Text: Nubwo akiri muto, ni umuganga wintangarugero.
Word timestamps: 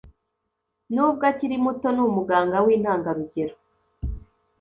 Nubwo 0.93 1.23
akiri 1.31 1.55
muto, 1.63 1.87
ni 1.91 2.01
umuganga 2.07 2.57
wintangarugero. 2.65 3.55